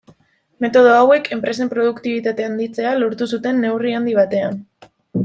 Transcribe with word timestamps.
Metodo 0.63 0.93
hauek, 1.01 1.27
enpresen 1.35 1.69
produktibitate 1.73 2.45
handitzea 2.47 2.95
lortu 3.03 3.29
zuten 3.37 3.63
neurri 3.67 3.95
handi 3.99 4.17
batean. 4.23 4.59